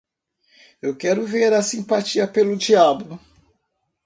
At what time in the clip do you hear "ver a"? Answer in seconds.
1.27-1.61